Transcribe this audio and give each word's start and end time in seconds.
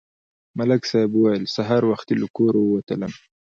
ملک 0.57 0.81
صاحب 0.91 1.11
ویل: 1.17 1.43
سهار 1.55 1.83
وختي 1.91 2.15
له 2.21 2.27
کوره 2.35 2.59
ووتلم. 2.63 3.11